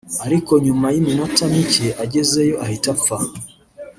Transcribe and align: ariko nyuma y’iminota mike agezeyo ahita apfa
ariko 0.25 0.51
nyuma 0.65 0.87
y’iminota 0.93 1.43
mike 1.53 1.87
agezeyo 2.03 2.55
ahita 2.65 2.87
apfa 2.95 3.17